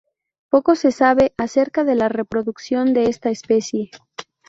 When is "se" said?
0.73-0.91